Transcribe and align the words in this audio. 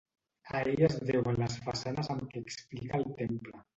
A 0.53 0.61
ell 0.69 0.81
es 0.87 0.95
deuen 1.09 1.37
les 1.41 1.57
façanes 1.67 2.09
amb 2.15 2.25
què 2.33 2.43
explica 2.47 3.03
el 3.03 3.07
temple. 3.21 3.63